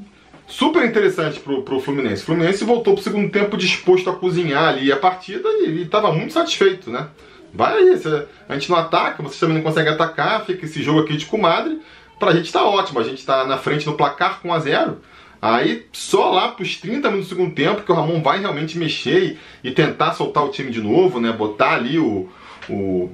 super 0.47 0.85
interessante 0.85 1.41
pro, 1.41 1.63
pro 1.63 1.81
Fluminense. 1.81 2.23
O 2.23 2.27
Fluminense 2.27 2.65
voltou 2.65 2.95
pro 2.95 3.03
segundo 3.03 3.31
tempo 3.31 3.57
disposto 3.57 4.09
a 4.11 4.15
cozinhar 4.15 4.69
ali 4.69 4.93
a 4.93 4.97
partida 4.97 5.49
e 5.67 5.83
estava 5.83 6.13
muito 6.13 6.33
satisfeito, 6.33 6.91
né? 6.91 7.09
Vai 7.53 7.77
aí, 7.77 8.01
a 8.49 8.55
gente 8.55 8.69
não 8.69 8.77
ataca, 8.77 9.23
vocês 9.23 9.39
também 9.39 9.57
não 9.57 9.63
conseguem 9.63 9.93
atacar, 9.93 10.45
fica 10.45 10.65
esse 10.65 10.83
jogo 10.83 11.01
aqui 11.01 11.17
de 11.17 11.27
comadre. 11.27 11.81
Pra 12.19 12.33
gente 12.33 12.53
tá 12.53 12.65
ótimo, 12.65 12.99
a 12.99 13.05
gente 13.05 13.25
tá 13.25 13.45
na 13.45 13.59
frente 13.59 13.87
no 13.87 13.97
placar 13.97 14.41
com 14.41 14.49
1 14.49 14.53
a 14.53 14.59
0 14.59 15.01
Aí 15.45 15.85
só 15.93 16.31
lá 16.31 16.49
pros 16.53 16.79
30 16.79 17.07
minutos 17.11 17.29
do 17.29 17.37
segundo 17.37 17.55
tempo 17.55 17.83
que 17.83 17.93
o 17.93 17.95
Ramon 17.95 18.23
vai 18.23 18.41
realmente 18.41 18.79
mexer 18.79 19.39
e, 19.63 19.71
tentar 19.71 20.15
soltar 20.15 20.43
o 20.43 20.49
time 20.49 20.71
de 20.71 20.81
novo, 20.81 21.21
né? 21.21 21.33
Botar 21.33 21.75
ali 21.75 21.99
o. 21.99 22.31
o 22.67 23.11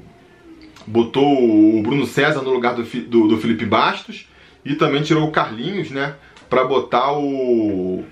botou 0.87 1.27
o 1.27 1.83
Bruno 1.83 2.07
César 2.07 2.41
no 2.43 2.53
lugar 2.53 2.77
do, 2.77 2.85
do, 2.85 3.27
do 3.27 3.37
Felipe 3.37 3.67
Bastos 3.67 4.29
e 4.65 4.77
também 4.77 5.03
tirou 5.03 5.27
o 5.27 5.33
Carlinhos, 5.33 5.91
né? 5.91 6.15
Pra 6.49 6.63
botar 6.63 7.19
o 7.19 8.05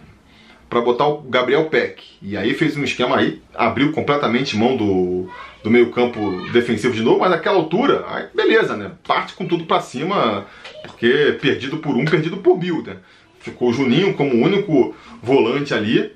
para 0.68 0.80
botar 0.80 1.06
o 1.06 1.22
Gabriel 1.22 1.66
Peck. 1.66 2.02
E 2.20 2.36
aí 2.36 2.54
fez 2.54 2.76
um 2.76 2.82
esquema 2.82 3.18
aí, 3.18 3.40
abriu 3.54 3.92
completamente 3.92 4.56
mão 4.56 4.76
do, 4.76 5.30
do 5.62 5.70
meio 5.70 5.92
campo 5.92 6.44
defensivo 6.50 6.92
de 6.92 7.02
novo, 7.02 7.20
mas 7.20 7.30
naquela 7.30 7.56
altura, 7.56 8.04
aí 8.08 8.26
beleza, 8.34 8.76
né? 8.76 8.90
Parte 9.06 9.34
com 9.34 9.46
tudo 9.46 9.64
para 9.64 9.80
cima, 9.80 10.44
porque 10.82 11.38
perdido 11.40 11.76
por 11.76 11.96
um, 11.96 12.04
perdido 12.04 12.38
por 12.38 12.58
mil, 12.58 12.82
né? 12.82 12.96
Ficou 13.40 13.70
o 13.70 13.72
Juninho 13.72 14.14
como 14.14 14.34
o 14.34 14.42
único 14.42 14.94
volante 15.22 15.72
ali. 15.74 16.12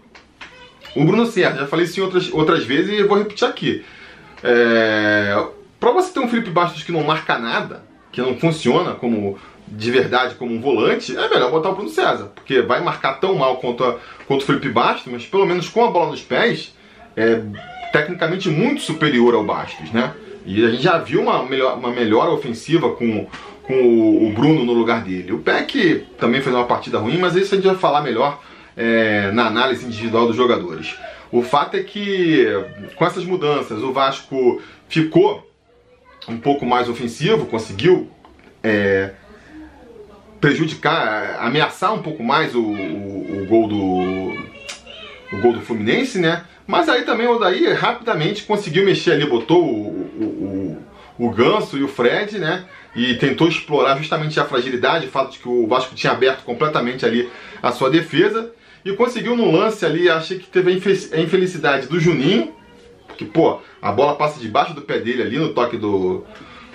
O 0.95 1.05
Bruno 1.05 1.27
Serra, 1.27 1.61
já 1.61 1.67
falei 1.67 1.87
isso 1.87 1.99
em 1.99 2.03
outras, 2.03 2.33
outras 2.33 2.65
vezes 2.65 2.99
e 2.99 3.03
vou 3.03 3.19
repetir 3.19 3.47
aqui. 3.47 3.85
É, 4.43 5.47
para 5.81 5.93
você 5.93 6.13
ter 6.13 6.21
um 6.21 6.29
Felipe 6.29 6.51
Bastos 6.51 6.83
que 6.83 6.93
não 6.93 7.03
marca 7.03 7.39
nada, 7.39 7.85
que 8.11 8.21
não 8.21 8.37
funciona 8.37 8.95
como 8.95 9.39
de 9.67 9.91
verdade 9.91 10.35
como 10.35 10.53
um 10.53 10.61
volante, 10.61 11.17
é 11.17 11.29
melhor 11.29 11.51
botar 11.51 11.71
o 11.71 11.75
Bruno 11.75 11.89
César, 11.89 12.31
porque 12.35 12.61
vai 12.61 12.83
marcar 12.83 13.15
tão 13.15 13.35
mal 13.35 13.57
quanto, 13.57 13.85
a, 13.85 13.97
quanto 14.27 14.43
o 14.43 14.45
Felipe 14.45 14.69
Bastos, 14.69 15.11
mas 15.11 15.25
pelo 15.25 15.47
menos 15.47 15.69
com 15.69 15.85
a 15.85 15.91
bola 15.91 16.11
nos 16.11 16.21
pés, 16.21 16.75
é, 17.17 17.41
tecnicamente 17.91 18.51
muito 18.51 18.83
superior 18.83 19.35
ao 19.35 19.45
Bastos, 19.45 19.91
né? 19.91 20.13
E 20.45 20.65
a 20.65 20.71
gente 20.71 20.83
já 20.83 20.99
viu 20.99 21.23
uma, 21.23 21.43
melhor, 21.45 21.79
uma 21.79 21.91
melhora 21.91 22.31
ofensiva 22.31 22.91
com, 22.91 23.27
com 23.63 24.27
o, 24.29 24.33
Bruno 24.33 24.65
no 24.65 24.73
lugar 24.73 25.03
dele. 25.05 25.33
O 25.33 25.39
Peck 25.39 26.07
também 26.19 26.41
fez 26.41 26.55
uma 26.55 26.67
partida 26.67 26.99
ruim, 26.99 27.19
mas 27.19 27.37
isso 27.37 27.55
a 27.55 27.57
gente 27.57 27.67
vai 27.67 27.77
falar 27.77 28.03
melhor 28.03 28.43
é, 28.77 29.31
na 29.33 29.47
análise 29.47 29.87
individual 29.87 30.27
dos 30.27 30.37
jogadores. 30.37 30.95
O 31.31 31.43
fato 31.43 31.77
é 31.77 31.83
que 31.83 32.47
com 32.97 33.05
essas 33.05 33.25
mudanças 33.25 33.83
o 33.83 33.93
Vasco 33.93 34.61
ficou 34.89 35.49
um 36.29 36.39
pouco 36.39 36.67
mais 36.67 36.89
ofensivo, 36.89 37.47
conseguiu 37.47 38.11
é, 38.63 39.13
prejudicar, 40.41 41.39
ameaçar 41.41 41.95
um 41.95 42.03
pouco 42.03 42.23
mais 42.23 42.55
o, 42.55 42.61
o, 42.61 43.43
o, 43.43 43.47
gol 43.47 43.69
do 43.69 44.53
o 45.33 45.41
gol 45.41 45.53
do 45.53 45.61
Fluminense, 45.61 46.19
né? 46.19 46.45
Mas 46.67 46.89
aí 46.89 47.03
também 47.03 47.27
o 47.27 47.37
Odaí 47.37 47.73
rapidamente 47.73 48.45
conseguiu 48.45 48.85
mexer 48.85 49.13
ali, 49.13 49.27
botou 49.27 49.65
o, 49.65 49.89
o, 50.21 50.62
o, 51.27 51.31
Ganso 51.31 51.77
e 51.79 51.83
o 51.83 51.89
Fred, 51.89 52.39
né? 52.39 52.65
E 52.95 53.15
tentou 53.15 53.49
explorar 53.49 53.97
justamente 53.97 54.39
a 54.39 54.45
fragilidade, 54.45 55.07
o 55.07 55.11
fato 55.11 55.33
de 55.33 55.39
que 55.39 55.49
o 55.49 55.67
Vasco 55.67 55.95
tinha 55.95 56.13
aberto 56.13 56.45
completamente 56.45 57.07
ali 57.07 57.31
a 57.63 57.73
sua 57.73 57.91
defesa. 57.91 58.53
E 58.85 58.93
conseguiu 58.93 59.37
no 59.37 59.51
lance 59.51 59.87
ali, 59.87 60.11
achei 60.11 60.39
que 60.39 60.47
teve 60.47 60.73
a 60.73 61.21
infelicidade 61.21 61.87
do 61.87 62.01
Juninho, 62.01 62.53
que, 63.17 63.25
pô, 63.25 63.61
a 63.81 63.93
bola 63.93 64.17
passa 64.17 64.41
debaixo 64.41 64.75
do 64.75 64.83
pé 64.83 64.99
dele 64.99 65.23
ali 65.23 65.39
no 65.39 65.55
toque 65.55 65.77
do, 65.77 66.25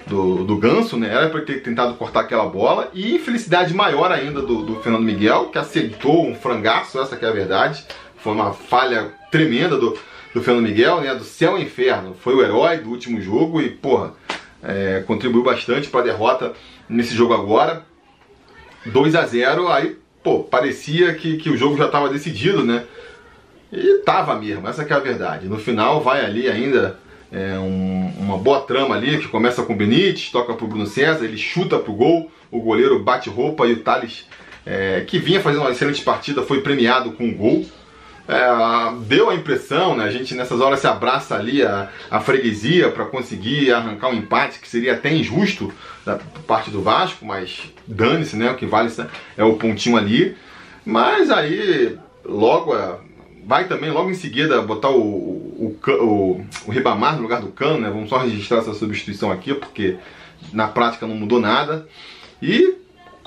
do, 0.06 0.44
do 0.46 0.58
Ganso, 0.58 0.98
né? 0.98 1.14
Era 1.14 1.30
para 1.30 1.42
ter 1.42 1.62
tentado 1.62 1.96
cortar 1.96 2.22
aquela 2.22 2.46
bola. 2.46 2.90
E 2.94 3.16
infelicidade 3.16 3.74
maior 3.74 4.12
ainda 4.12 4.42
do, 4.42 4.64
do 4.64 4.76
Fernando 4.78 5.04
Miguel, 5.04 5.50
que 5.50 5.58
aceitou 5.58 6.26
um 6.26 6.36
frangaço, 6.36 7.00
essa 7.00 7.18
que 7.18 7.26
é 7.26 7.28
a 7.28 7.34
verdade. 7.34 7.86
Foi 8.18 8.34
uma 8.34 8.54
falha 8.54 9.12
tremenda 9.30 9.78
do, 9.78 9.98
do 10.34 10.42
Fernando 10.42 10.66
Miguel, 10.66 11.02
né? 11.02 11.14
Do 11.14 11.24
céu 11.24 11.52
ao 11.52 11.60
inferno. 11.60 12.16
Foi 12.20 12.34
o 12.34 12.42
herói 12.42 12.78
do 12.78 12.90
último 12.90 13.22
jogo 13.22 13.62
e, 13.62 13.70
porra, 13.70 14.14
é, 14.64 15.04
contribuiu 15.06 15.44
bastante 15.44 15.90
para 15.90 16.02
a 16.02 16.04
derrota 16.04 16.54
nesse 16.90 17.16
jogo 17.16 17.34
agora. 17.34 17.84
2 18.86 19.16
a 19.16 19.26
0 19.26 19.68
aí, 19.68 19.98
pô, 20.24 20.40
parecia 20.44 21.14
que, 21.14 21.38
que 21.38 21.50
o 21.50 21.58
jogo 21.58 21.78
já 21.78 21.86
estava 21.86 22.10
decidido, 22.10 22.64
né? 22.64 22.86
E 23.72 24.00
tava 24.06 24.36
mesmo, 24.36 24.68
essa 24.68 24.84
é 24.84 24.94
a 24.94 25.00
verdade. 25.00 25.48
No 25.48 25.58
final 25.58 26.02
vai 26.02 26.24
ali 26.24 26.48
ainda 26.48 26.98
é, 27.32 27.58
um, 27.58 28.14
uma 28.18 28.38
boa 28.38 28.62
trama 28.62 28.96
ali, 28.96 29.18
que 29.18 29.28
começa 29.28 29.64
com 29.64 29.74
o 29.74 29.76
Benítez, 29.76 30.30
toca 30.32 30.54
pro 30.54 30.68
Bruno 30.68 30.86
César, 30.86 31.26
ele 31.26 31.38
chuta 31.38 31.78
pro 31.78 31.94
gol, 31.94 32.32
o 32.50 32.62
goleiro 32.62 33.04
bate 33.04 33.30
roupa 33.30 33.68
e 33.68 33.74
o 33.74 33.84
Thales, 33.84 34.26
é, 34.66 35.04
que 35.06 35.20
vinha 35.20 35.42
fazendo 35.42 35.62
uma 35.62 35.72
excelente 35.72 36.02
partida, 36.02 36.42
foi 36.44 36.62
premiado 36.62 37.12
com 37.12 37.26
um 37.26 37.34
gol. 37.34 37.66
É, 38.28 38.46
deu 39.06 39.30
a 39.30 39.36
impressão, 39.36 39.96
né? 39.96 40.04
A 40.04 40.12
gente 40.12 40.36
nessas 40.36 40.60
horas 40.60 40.80
se 40.80 40.88
abraça 40.88 41.36
ali 41.36 41.64
a, 41.64 41.90
a 42.12 42.20
freguesia 42.20 42.92
para 42.92 43.06
conseguir 43.06 43.72
arrancar 43.72 44.10
um 44.10 44.16
empate 44.16 44.60
que 44.60 44.68
seria 44.68 44.94
até 44.94 45.14
injusto 45.14 45.72
da 46.06 46.20
parte 46.46 46.70
do 46.70 46.82
Vasco, 46.82 47.26
mas 47.26 47.72
dane-se, 47.88 48.36
né? 48.36 48.52
O 48.52 48.56
que 48.56 48.66
vale 48.66 48.92
é 49.38 49.44
o 49.44 49.56
pontinho 49.56 49.96
ali. 49.96 50.36
Mas 50.86 51.32
aí, 51.32 51.98
logo 52.26 52.74
vai 53.48 53.66
também 53.66 53.90
logo 53.90 54.12
em 54.12 54.14
seguida 54.14 54.62
botar 54.62 54.90
o, 54.90 55.00
o, 55.02 55.78
o, 55.88 56.46
o 56.66 56.72
Ribamar 56.72 57.16
no 57.16 57.22
lugar 57.22 57.40
do 57.40 57.48
Cano, 57.48 57.80
né? 57.80 57.90
Vamos 57.90 58.10
só 58.10 58.18
registrar 58.18 58.58
essa 58.58 58.74
substituição 58.74 59.32
aqui, 59.32 59.54
porque 59.54 59.98
na 60.52 60.68
prática 60.68 61.08
não 61.08 61.16
mudou 61.16 61.40
nada. 61.40 61.88
E 62.42 62.76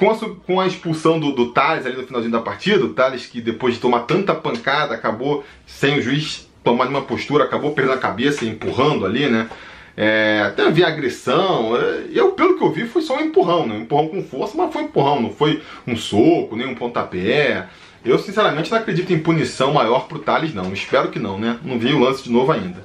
com 0.01 0.11
a, 0.11 0.17
com 0.47 0.59
a 0.59 0.67
expulsão 0.67 1.21
do, 1.21 1.31
do 1.33 1.53
Thales 1.53 1.85
ali 1.85 1.95
no 1.95 2.07
finalzinho 2.07 2.33
da 2.33 2.41
partida, 2.41 2.83
o 2.83 2.95
Thales 2.95 3.27
que 3.27 3.39
depois 3.39 3.75
de 3.75 3.81
tomar 3.81 4.01
tanta 4.01 4.35
pancada 4.35 4.95
acabou 4.95 5.45
sem 5.67 5.99
o 5.99 6.03
juiz 6.03 6.49
tomar 6.65 6.89
uma 6.89 7.03
postura, 7.03 7.45
acabou 7.45 7.73
perdendo 7.73 7.97
a 7.97 7.99
cabeça 7.99 8.47
e 8.47 8.49
empurrando 8.49 9.05
ali, 9.05 9.29
né? 9.29 9.51
É, 9.95 10.43
até 10.47 10.63
havia 10.63 10.89
agressão. 10.89 11.77
É, 11.77 12.05
eu, 12.15 12.33
pelo 12.33 12.57
que 12.57 12.65
eu 12.65 12.73
vi, 12.73 12.87
foi 12.87 13.03
só 13.03 13.19
um 13.19 13.21
empurrão, 13.21 13.67
né? 13.67 13.75
Um 13.75 13.83
empurrão 13.83 14.09
com 14.09 14.23
força, 14.23 14.57
mas 14.57 14.73
foi 14.73 14.83
um 14.83 14.85
empurrão, 14.87 15.21
não 15.21 15.31
foi 15.31 15.63
um 15.87 15.95
soco, 15.95 16.57
nem 16.57 16.67
um 16.67 16.75
pontapé. 16.75 17.67
Eu, 18.03 18.19
sinceramente, 18.19 18.71
não 18.71 18.79
acredito 18.79 19.13
em 19.13 19.19
punição 19.19 19.75
maior 19.75 20.09
pro 20.09 20.19
Thales, 20.19 20.55
não. 20.55 20.73
Espero 20.73 21.09
que 21.09 21.19
não, 21.19 21.39
né? 21.39 21.59
Não 21.63 21.79
vi 21.79 21.93
o 21.93 21.99
lance 21.99 22.23
de 22.25 22.31
novo 22.31 22.51
ainda. 22.51 22.83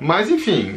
Mas, 0.00 0.28
enfim, 0.28 0.74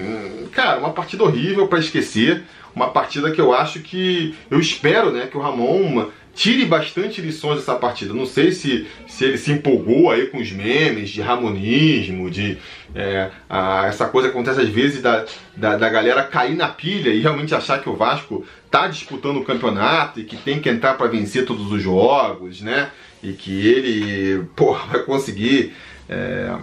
cara, 0.51 0.79
uma 0.79 0.91
partida 0.91 1.23
horrível 1.23 1.67
para 1.67 1.79
esquecer. 1.79 2.43
Uma 2.75 2.89
partida 2.89 3.31
que 3.31 3.41
eu 3.41 3.53
acho 3.53 3.79
que. 3.79 4.35
Eu 4.49 4.59
espero, 4.59 5.11
né, 5.11 5.27
que 5.27 5.37
o 5.37 5.41
Ramon 5.41 6.09
tire 6.33 6.63
bastante 6.65 7.19
lições 7.19 7.57
dessa 7.57 7.75
partida. 7.75 8.13
Não 8.13 8.25
sei 8.25 8.51
se, 8.51 8.87
se 9.07 9.25
ele 9.25 9.37
se 9.37 9.51
empolgou 9.51 10.09
aí 10.09 10.27
com 10.27 10.37
os 10.37 10.51
memes 10.51 11.09
de 11.09 11.21
ramonismo, 11.21 12.31
de 12.31 12.57
é, 12.95 13.29
a, 13.49 13.87
essa 13.87 14.05
coisa 14.07 14.29
que 14.29 14.33
acontece 14.33 14.61
às 14.61 14.69
vezes 14.69 15.01
da, 15.01 15.25
da, 15.57 15.75
da, 15.75 15.89
galera 15.89 16.23
cair 16.23 16.55
na 16.55 16.69
pilha 16.69 17.09
e 17.09 17.19
realmente 17.19 17.53
achar 17.53 17.81
que 17.81 17.89
o 17.89 17.95
Vasco 17.97 18.45
tá 18.69 18.87
disputando 18.87 19.37
o 19.37 19.43
campeonato 19.43 20.21
e 20.21 20.23
que 20.23 20.37
tem 20.37 20.61
que 20.61 20.69
entrar 20.69 20.93
para 20.93 21.07
vencer 21.07 21.45
todos 21.45 21.69
os 21.69 21.81
jogos, 21.81 22.61
né? 22.61 22.89
e 23.23 23.33
que 23.33 23.67
ele 23.67 24.45
porra, 24.55 24.87
vai 24.87 25.03
conseguir 25.03 25.73
é, 26.09 26.55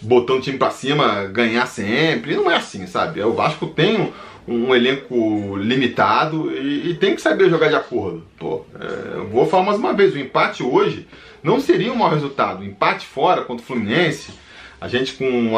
botando 0.00 0.38
o 0.38 0.42
time 0.42 0.58
para 0.58 0.70
cima 0.70 1.24
ganhar 1.26 1.66
sempre. 1.66 2.36
Não 2.36 2.50
é 2.50 2.56
assim, 2.56 2.86
sabe? 2.86 3.20
O 3.22 3.32
Vasco 3.34 3.66
tem 3.66 4.12
um, 4.48 4.74
elenco 4.74 5.56
limitado 5.56 6.50
e, 6.52 6.90
e, 6.90 6.94
tem 6.94 7.14
que 7.14 7.20
saber 7.20 7.50
jogar 7.50 7.68
de 7.68 7.74
acordo. 7.74 8.24
Pô, 8.38 8.64
é, 8.80 9.20
vou 9.30 9.46
falar 9.46 9.64
mais 9.64 9.78
uma 9.78 9.92
vez: 9.92 10.14
o 10.14 10.18
empate 10.18 10.62
hoje 10.62 11.06
não 11.42 11.60
seria 11.60 11.92
um 11.92 11.96
mau 11.96 12.10
resultado. 12.10 12.60
O 12.60 12.64
empate 12.64 13.06
fora 13.06 13.42
contra 13.42 13.62
o 13.62 13.66
Fluminense, 13.66 14.32
a 14.80 14.88
gente 14.88 15.14
com 15.14 15.54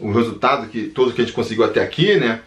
o 0.00 0.12
resultado 0.12 0.68
que 0.68 0.84
todos 0.84 1.12
que 1.12 1.20
a 1.20 1.24
gente 1.24 1.34
conseguiu 1.34 1.64
até 1.64 1.82
aqui, 1.82 2.16
né? 2.16 2.40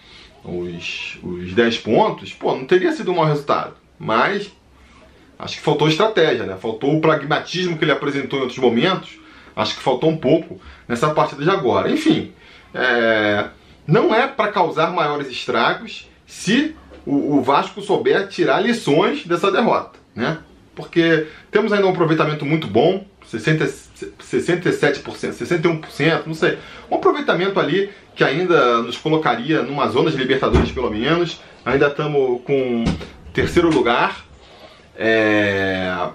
Os, 0.43 1.19
os 1.21 1.53
10 1.53 1.77
pontos, 1.79 2.33
pô, 2.33 2.55
não 2.55 2.65
teria 2.65 2.91
sido 2.91 3.12
um 3.12 3.15
mau 3.15 3.25
resultado. 3.25 3.75
Mas 4.00 4.51
Acho 5.41 5.57
que 5.57 5.63
faltou 5.63 5.88
estratégia, 5.88 6.45
né? 6.45 6.55
Faltou 6.55 6.95
o 6.95 7.01
pragmatismo 7.01 7.75
que 7.75 7.83
ele 7.83 7.91
apresentou 7.91 8.38
em 8.38 8.41
outros 8.43 8.60
momentos. 8.60 9.17
Acho 9.55 9.75
que 9.75 9.81
faltou 9.81 10.12
um 10.12 10.17
pouco 10.17 10.62
nessa 10.88 11.10
partida 11.10 11.43
de 11.43 11.50
agora. 11.50 11.89
Enfim, 11.89 12.31
é... 12.75 13.48
não 13.88 14.13
é 14.13 14.27
para 14.27 14.51
causar 14.51 14.91
maiores 14.91 15.27
estragos 15.27 16.09
se 16.25 16.75
o, 17.05 17.38
o 17.38 17.41
Vasco 17.41 17.81
souber 17.81 18.27
tirar 18.27 18.59
lições 18.61 19.25
dessa 19.25 19.51
derrota, 19.51 20.00
né? 20.15 20.39
Porque 20.75 21.27
temos 21.50 21.73
ainda 21.73 21.85
um 21.85 21.89
aproveitamento 21.89 22.45
muito 22.45 22.67
bom, 22.67 23.05
60, 23.25 23.65
67%, 23.65 25.03
61%, 25.03 26.21
não 26.25 26.33
sei. 26.33 26.57
Um 26.89 26.95
aproveitamento 26.95 27.59
ali 27.59 27.89
que 28.15 28.23
ainda 28.23 28.81
nos 28.81 28.97
colocaria 28.97 29.61
numa 29.61 29.88
zona 29.88 30.09
de 30.09 30.17
Libertadores, 30.17 30.71
pelo 30.71 30.89
menos. 30.89 31.41
Ainda 31.65 31.88
estamos 31.88 32.41
com 32.43 32.83
terceiro 33.33 33.69
lugar, 33.69 34.25
é... 34.95 36.09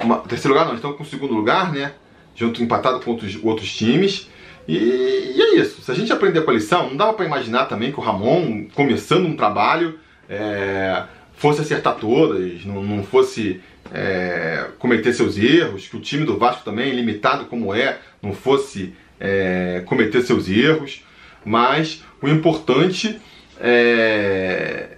Uma, 0.00 0.18
terceiro 0.18 0.54
lugar 0.54 0.66
não, 0.66 0.74
estão 0.74 0.92
com 0.92 1.04
segundo 1.04 1.34
lugar, 1.34 1.72
né? 1.72 1.92
Junto 2.34 2.62
empatado 2.62 3.00
com 3.00 3.12
outros, 3.12 3.38
outros 3.42 3.74
times. 3.74 4.28
E, 4.66 4.76
e, 4.76 5.42
é 5.42 5.56
isso. 5.56 5.82
Se 5.82 5.90
a 5.90 5.94
gente 5.94 6.12
aprender 6.12 6.42
com 6.42 6.50
a 6.50 6.54
lição, 6.54 6.88
não 6.88 6.96
dava 6.96 7.14
para 7.14 7.26
imaginar 7.26 7.66
também 7.66 7.90
que 7.92 7.98
o 7.98 8.02
Ramon, 8.02 8.66
começando 8.74 9.26
um 9.26 9.36
trabalho, 9.36 9.98
é, 10.28 11.04
fosse 11.34 11.60
acertar 11.60 11.96
todas, 11.96 12.64
não, 12.64 12.82
não 12.82 13.02
fosse 13.02 13.60
é, 13.92 14.66
cometer 14.78 15.12
seus 15.12 15.36
erros, 15.36 15.88
que 15.88 15.96
o 15.96 16.00
time 16.00 16.24
do 16.24 16.38
Vasco 16.38 16.64
também, 16.64 16.92
limitado 16.92 17.46
como 17.46 17.74
é, 17.74 17.98
não 18.22 18.32
fosse 18.32 18.94
é, 19.18 19.82
cometer 19.86 20.22
seus 20.22 20.48
erros. 20.48 21.04
Mas 21.44 22.04
o 22.20 22.28
importante 22.28 23.20
é, 23.60 24.96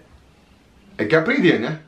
é 0.99 1.05
que 1.05 1.17
aprender, 1.17 1.59
né? 1.59 1.81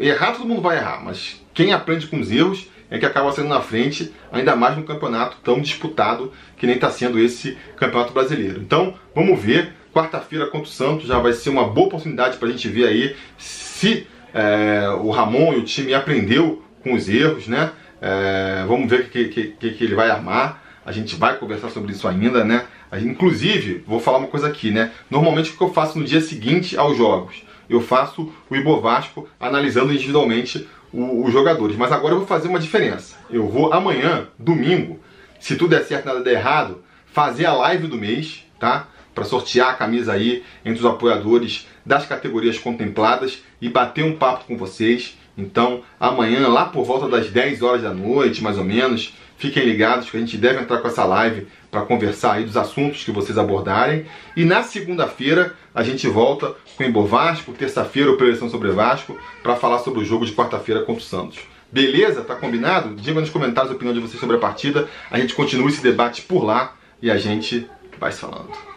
Errar 0.00 0.32
todo 0.32 0.48
mundo 0.48 0.60
vai 0.60 0.76
errar, 0.76 1.02
mas 1.04 1.40
quem 1.54 1.72
aprende 1.72 2.06
com 2.06 2.18
os 2.18 2.30
erros 2.30 2.68
é 2.90 2.98
que 2.98 3.06
acaba 3.06 3.30
sendo 3.32 3.48
na 3.48 3.60
frente, 3.60 4.12
ainda 4.32 4.56
mais 4.56 4.76
num 4.76 4.82
campeonato 4.82 5.36
tão 5.44 5.60
disputado 5.60 6.32
que 6.56 6.66
nem 6.66 6.74
está 6.74 6.90
sendo 6.90 7.18
esse 7.18 7.56
campeonato 7.76 8.12
brasileiro. 8.12 8.60
Então, 8.60 8.94
vamos 9.14 9.40
ver. 9.40 9.74
Quarta-feira 9.92 10.46
contra 10.46 10.68
o 10.68 10.70
Santos 10.70 11.08
já 11.08 11.18
vai 11.18 11.32
ser 11.32 11.50
uma 11.50 11.68
boa 11.68 11.88
oportunidade 11.88 12.36
para 12.36 12.46
a 12.46 12.50
gente 12.50 12.68
ver 12.68 12.86
aí 12.86 13.16
se 13.36 14.06
é, 14.32 14.88
o 15.00 15.10
Ramon 15.10 15.54
e 15.54 15.56
o 15.56 15.64
time 15.64 15.92
aprendeu 15.94 16.62
com 16.82 16.94
os 16.94 17.08
erros, 17.08 17.48
né? 17.48 17.72
É, 18.00 18.64
vamos 18.68 18.88
ver 18.88 19.00
o 19.00 19.04
que, 19.08 19.24
que, 19.28 19.44
que, 19.48 19.70
que 19.72 19.84
ele 19.84 19.96
vai 19.96 20.08
armar. 20.08 20.62
A 20.86 20.92
gente 20.92 21.16
vai 21.16 21.36
conversar 21.36 21.70
sobre 21.70 21.92
isso 21.92 22.06
ainda, 22.06 22.44
né? 22.44 22.66
Inclusive, 23.02 23.82
vou 23.84 23.98
falar 23.98 24.18
uma 24.18 24.28
coisa 24.28 24.46
aqui, 24.46 24.70
né? 24.70 24.92
Normalmente 25.10 25.50
o 25.50 25.56
que 25.56 25.62
eu 25.62 25.72
faço 25.72 25.98
no 25.98 26.04
dia 26.04 26.20
seguinte 26.20 26.76
aos 26.78 26.96
jogos? 26.96 27.42
eu 27.70 27.80
faço 27.80 28.32
o 28.50 28.56
Ibovasco 28.56 29.28
analisando 29.38 29.92
individualmente 29.92 30.68
os 30.92 31.32
jogadores. 31.32 31.76
Mas 31.76 31.92
agora 31.92 32.14
eu 32.14 32.18
vou 32.18 32.26
fazer 32.26 32.48
uma 32.48 32.58
diferença. 32.58 33.16
Eu 33.30 33.48
vou 33.48 33.72
amanhã, 33.72 34.28
domingo, 34.38 34.98
se 35.38 35.56
tudo 35.56 35.70
der 35.70 35.84
certo 35.84 36.06
nada 36.06 36.20
der 36.20 36.34
errado, 36.34 36.82
fazer 37.06 37.46
a 37.46 37.52
live 37.52 37.86
do 37.86 37.96
mês, 37.96 38.44
tá? 38.58 38.88
Para 39.14 39.24
sortear 39.24 39.70
a 39.70 39.74
camisa 39.74 40.12
aí 40.12 40.42
entre 40.64 40.80
os 40.80 40.86
apoiadores 40.86 41.66
das 41.84 42.06
categorias 42.06 42.58
contempladas 42.58 43.42
e 43.60 43.68
bater 43.68 44.04
um 44.04 44.16
papo 44.16 44.44
com 44.44 44.56
vocês. 44.56 45.18
Então, 45.36 45.82
amanhã, 45.98 46.46
lá 46.48 46.66
por 46.66 46.84
volta 46.84 47.08
das 47.08 47.30
10 47.30 47.62
horas 47.62 47.82
da 47.82 47.92
noite, 47.92 48.42
mais 48.42 48.58
ou 48.58 48.64
menos, 48.64 49.14
fiquem 49.38 49.64
ligados 49.64 50.10
que 50.10 50.16
a 50.16 50.20
gente 50.20 50.36
deve 50.36 50.60
entrar 50.60 50.78
com 50.78 50.88
essa 50.88 51.04
live 51.04 51.48
para 51.70 51.82
conversar 51.82 52.34
aí 52.34 52.44
dos 52.44 52.56
assuntos 52.56 53.04
que 53.04 53.12
vocês 53.12 53.38
abordarem. 53.38 54.06
E 54.36 54.44
na 54.44 54.62
segunda-feira 54.62 55.54
a 55.74 55.82
gente 55.82 56.08
volta 56.08 56.54
com 56.76 56.82
o 56.82 56.86
Embo 56.86 57.04
Vasco, 57.06 57.52
terça-feira 57.52 58.10
o 58.10 58.16
Preleção 58.16 58.50
sobre 58.50 58.70
Vasco, 58.70 59.16
para 59.42 59.56
falar 59.56 59.78
sobre 59.78 60.00
o 60.00 60.04
jogo 60.04 60.26
de 60.26 60.32
quarta-feira 60.32 60.80
contra 60.80 61.02
o 61.02 61.04
Santos. 61.04 61.38
Beleza? 61.70 62.22
Tá 62.22 62.34
combinado? 62.34 62.94
Diga 62.96 63.20
nos 63.20 63.30
comentários 63.30 63.70
a 63.70 63.76
opinião 63.76 63.94
de 63.94 64.00
vocês 64.00 64.18
sobre 64.18 64.36
a 64.36 64.40
partida. 64.40 64.88
A 65.10 65.18
gente 65.18 65.34
continua 65.34 65.68
esse 65.68 65.82
debate 65.82 66.22
por 66.22 66.44
lá 66.44 66.74
e 67.00 67.10
a 67.10 67.16
gente 67.16 67.68
vai 67.98 68.10
falando. 68.10 68.69